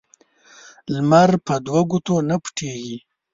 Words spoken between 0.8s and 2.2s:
لمر په دوه ګوتو